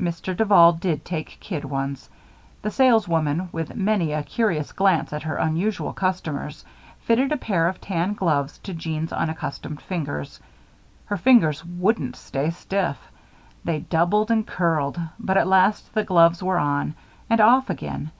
[0.00, 0.34] Mr.
[0.34, 2.08] Duval did take kid ones.
[2.62, 6.64] The sales woman, with many a curious glance at her unusual customers,
[7.00, 10.40] fitted a pair of tan gloves to Jeanne's unaccustomed fingers.
[11.04, 12.98] Her fingers wouldn't stay stiff.
[13.62, 16.94] They doubled and curled; but at last the gloves were on
[17.28, 18.10] and off again.